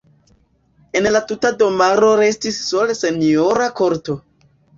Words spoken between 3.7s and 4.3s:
korto.